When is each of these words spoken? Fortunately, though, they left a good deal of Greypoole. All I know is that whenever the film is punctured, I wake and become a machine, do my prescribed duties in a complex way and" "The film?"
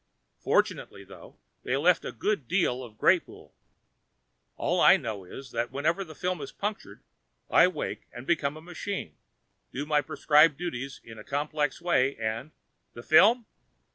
Fortunately, 0.39 1.03
though, 1.03 1.37
they 1.61 1.77
left 1.77 2.03
a 2.03 2.11
good 2.11 2.47
deal 2.47 2.83
of 2.83 2.97
Greypoole. 2.97 3.53
All 4.55 4.79
I 4.81 4.97
know 4.97 5.25
is 5.25 5.51
that 5.51 5.69
whenever 5.71 6.03
the 6.03 6.15
film 6.15 6.41
is 6.41 6.51
punctured, 6.51 7.03
I 7.51 7.67
wake 7.67 8.07
and 8.11 8.25
become 8.25 8.57
a 8.57 8.61
machine, 8.61 9.15
do 9.71 9.85
my 9.85 10.01
prescribed 10.01 10.57
duties 10.57 10.99
in 11.03 11.19
a 11.19 11.23
complex 11.23 11.79
way 11.83 12.15
and" 12.17 12.49
"The 12.95 13.03
film?" 13.03 13.45